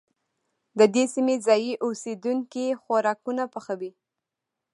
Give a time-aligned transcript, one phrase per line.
[0.79, 3.91] د دې سيمې ځايي اوسيدونکي خوراکونه پخوي.